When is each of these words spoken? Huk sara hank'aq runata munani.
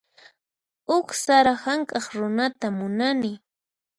Huk 0.87 1.07
sara 1.23 1.53
hank'aq 1.65 2.05
runata 2.19 2.67
munani. 2.77 3.31